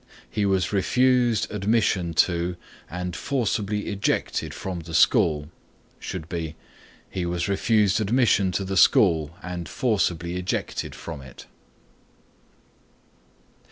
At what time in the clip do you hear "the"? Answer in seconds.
4.79-4.95, 8.65-8.77